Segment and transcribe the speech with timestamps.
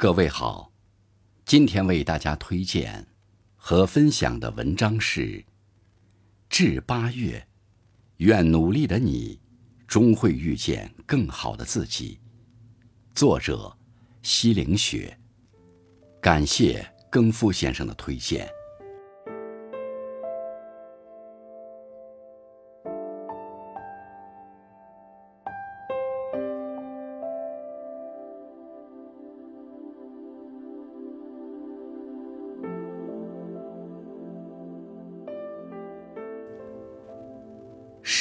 [0.00, 0.72] 各位好，
[1.44, 3.06] 今天为大家推荐
[3.54, 5.20] 和分享的文章是
[6.48, 7.38] 《至八月》，
[8.16, 9.38] 愿努力的你
[9.86, 12.18] 终会遇见更好的自己。
[13.14, 13.76] 作者：
[14.22, 15.14] 西凌雪。
[16.18, 18.48] 感谢更夫先生的推荐。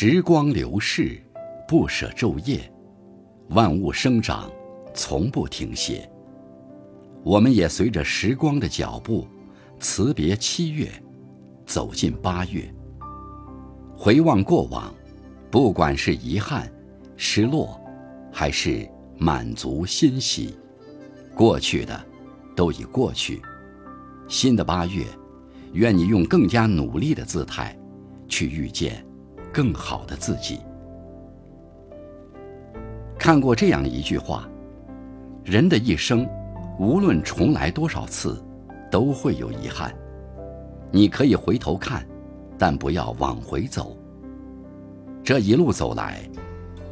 [0.02, 1.22] 时光流逝，
[1.68, 2.72] 不舍昼夜，
[3.50, 4.50] 万物生长，
[4.94, 6.10] 从不停歇。
[7.22, 9.28] 我们也随着时光的脚步，
[9.78, 10.90] 辞别七月，
[11.66, 12.74] 走进八月。
[13.94, 14.96] 回望过往，
[15.52, 16.72] 不管是遗憾、
[17.18, 17.78] 失落，
[18.32, 20.56] 还是满足、欣喜，
[21.36, 22.02] 过去的
[22.56, 23.42] 都已过去。
[24.30, 25.04] 新的八月，
[25.74, 27.78] 愿你用更加努力的姿态，
[28.30, 29.06] 去遇见。
[29.60, 30.62] 更好的自己。
[33.18, 34.48] 看过这样一句话：
[35.44, 36.26] 人的一生，
[36.80, 38.42] 无论重来多少次，
[38.90, 39.94] 都会有遗憾。
[40.92, 42.08] 你可以回头看，
[42.58, 43.98] 但不要往回走。
[45.26, 46.22] 这一路走来，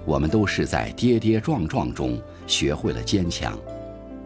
[0.05, 3.57] 我们都是在跌跌撞撞中学会了坚强，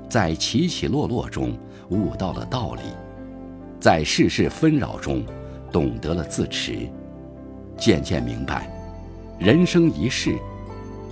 [0.09, 1.55] 在起起落落中
[1.91, 2.81] 悟到了道理，
[3.79, 5.23] 在世事纷扰中
[5.71, 6.89] 懂得了自持。
[7.81, 8.69] 渐渐明白，
[9.39, 10.37] 人生一世，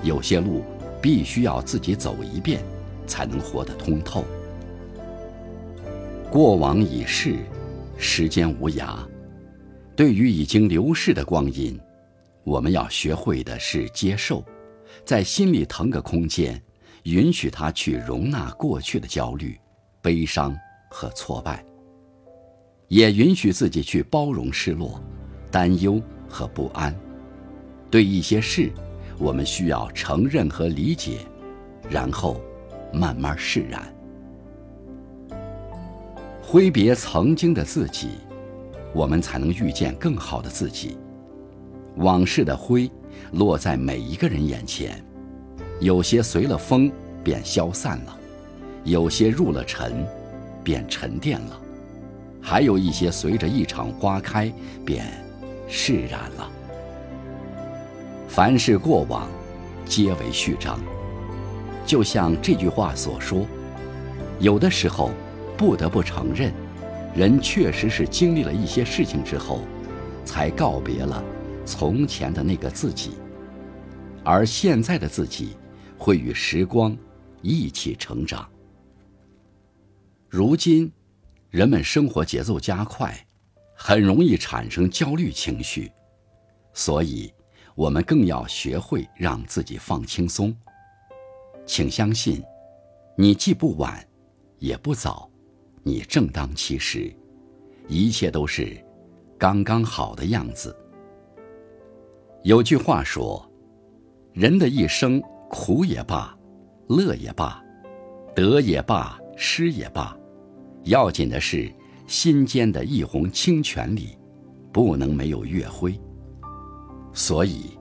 [0.04, 0.64] 有些路
[1.02, 2.64] 必须要自己走一遍，
[3.08, 4.24] 才能活得通透。
[6.30, 7.38] 过往已逝，
[7.98, 9.00] 时间无涯。
[9.96, 11.78] 对于已经流逝的光阴，
[12.44, 14.46] 我们要学会的是接受，
[15.04, 16.62] 在心里腾个空间，
[17.06, 19.60] 允许它去容纳过去的焦虑、
[20.04, 20.56] 悲伤
[20.88, 21.66] 和挫败，
[22.90, 25.02] 也允许自己去包容失落、
[25.50, 26.00] 担忧。
[26.30, 26.96] 和不安，
[27.90, 28.72] 对一些事，
[29.18, 31.18] 我们需要承认和理解，
[31.90, 32.40] 然后
[32.94, 33.94] 慢慢释然，
[36.42, 38.12] 挥别曾经的自己，
[38.94, 40.98] 我们才能遇见更好的自己。
[41.96, 42.90] 往事的灰
[43.34, 45.04] 落在每一个人眼前，
[45.82, 46.92] 有些随了风
[47.24, 48.18] 便消散了，
[48.84, 50.06] 有些入了尘
[50.64, 51.60] 便沉淀了，
[52.42, 54.52] 还有一些随着一场花开
[54.86, 55.06] 便。
[55.70, 56.52] 释然了。
[58.28, 59.30] 凡是过往，
[59.86, 60.80] 皆为序章。
[61.86, 63.46] 就像这句话所说，
[64.40, 65.12] 有的时候，
[65.58, 66.54] 不得不承认，
[67.16, 69.62] 人确实是经历了一些事情之后，
[70.26, 71.24] 才告别了
[71.66, 73.12] 从前的那个自己，
[74.24, 75.56] 而现在的自己，
[75.98, 76.96] 会与时光
[77.42, 78.48] 一起成长。
[80.28, 80.92] 如今，
[81.50, 83.26] 人们生活节奏加快。
[83.82, 85.90] 很容易产生焦虑情绪，
[86.74, 87.34] 所以，
[87.76, 90.54] 我们更要学会让自己放轻松。
[91.66, 92.44] 请相信，
[93.16, 94.06] 你既不晚，
[94.58, 95.32] 也不早，
[95.82, 97.16] 你正当其时，
[97.88, 98.78] 一切都是
[99.38, 100.76] 刚刚好的样子。
[102.44, 103.50] 有句话说
[104.36, 106.38] ：“人的一生，苦也罢，
[106.90, 107.64] 乐也罢，
[108.36, 110.16] 得也罢，失也罢，
[110.84, 111.74] 要紧的是。”
[112.10, 114.18] 心间的一泓清泉里，
[114.74, 115.94] 不能没有月辉。
[117.14, 117.78] 所以，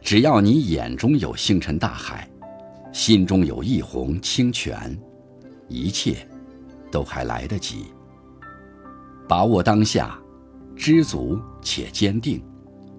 [0.00, 2.30] 只要你眼中有星辰大海，
[2.92, 4.96] 心中有一泓清泉，
[5.66, 6.16] 一切
[6.92, 7.86] 都还来得及。
[9.28, 10.16] 把握当下，
[10.76, 12.40] 知足且坚定，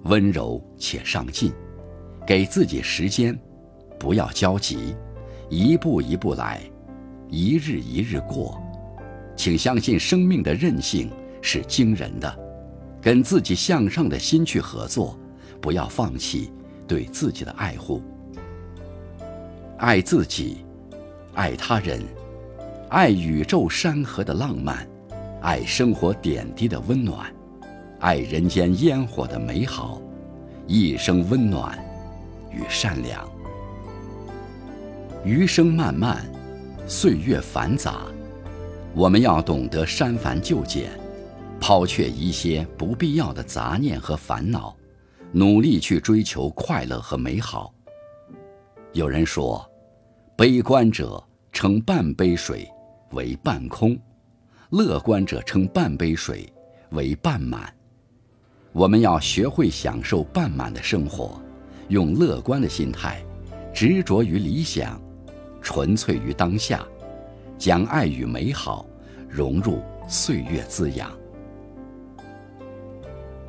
[0.03, 1.49] 温柔且上进，
[2.28, 3.39] 给自己时间，
[3.97, 4.94] 不要焦急，
[5.49, 6.61] 一步一步来，
[7.29, 8.61] 一日一日过。
[9.37, 11.09] 请相信生命的韧性
[11.41, 12.39] 是惊人的，
[12.99, 15.17] 跟自己向上的心去合作，
[15.61, 16.51] 不要放弃
[16.87, 18.01] 对自己的爱护。
[19.77, 20.65] 爱自己，
[21.35, 22.01] 爱他人，
[22.89, 24.85] 爱宇宙山河的浪漫，
[25.40, 27.31] 爱生活点滴的温暖，
[27.99, 30.01] 爱人间烟火的美好，
[30.66, 31.78] 一生温暖
[32.51, 33.29] 与善良。
[35.23, 36.25] 余生漫漫，
[36.87, 38.01] 岁月繁杂。
[38.97, 40.90] 我们要懂得删繁就简，
[41.59, 44.76] 抛却一些不必要的杂念和烦恼，
[45.32, 47.72] 努力去追求快乐和美好。
[48.94, 49.64] 有人说，
[50.35, 52.67] 悲观者称半杯水
[53.11, 53.96] 为半空，
[54.72, 56.52] 乐观者称半杯水
[56.90, 57.72] 为半满。
[58.72, 61.40] 我们要学会享受半满的生活，
[61.90, 63.23] 用乐观的心态，
[63.72, 65.00] 执着于理想，
[65.61, 66.84] 纯粹于当下。
[67.57, 68.85] 将爱与美好
[69.27, 71.11] 融入岁月滋养。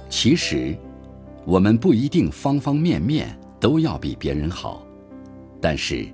[0.08, 0.76] 其实，
[1.44, 4.82] 我们不一定方方面面都要比别人好，
[5.60, 6.08] 但是，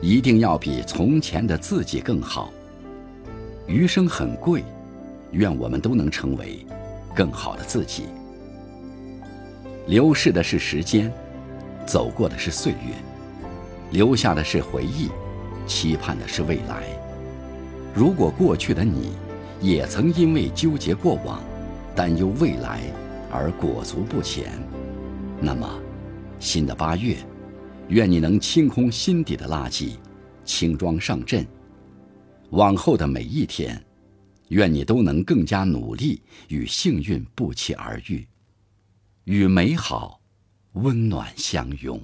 [0.00, 2.52] 一定要比从前的自己更好。
[3.66, 4.64] 余生很贵，
[5.32, 6.64] 愿我们都能成为
[7.14, 8.04] 更好的自己。
[9.86, 11.12] 流逝的是时间，
[11.84, 12.94] 走过的是岁月，
[13.90, 15.08] 留下的是回忆，
[15.66, 16.99] 期盼的是未来。
[17.94, 19.12] 如果过去的你，
[19.60, 21.42] 也曾因为纠结过往、
[21.94, 22.82] 担忧未来
[23.30, 24.52] 而裹足不前，
[25.40, 25.68] 那么，
[26.38, 27.16] 新的八月，
[27.88, 29.96] 愿你能清空心底的垃圾，
[30.44, 31.46] 轻装上阵。
[32.50, 33.82] 往后的每一天，
[34.48, 38.26] 愿你都能更加努力，与幸运不期而遇。
[39.24, 40.20] 与美好、
[40.72, 42.00] 温暖相拥。